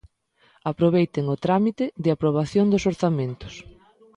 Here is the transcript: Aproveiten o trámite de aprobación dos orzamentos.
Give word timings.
Aproveiten 0.71 1.25
o 1.33 1.35
trámite 1.45 1.85
de 2.03 2.09
aprobación 2.11 2.65
dos 2.69 2.83
orzamentos. 2.91 3.53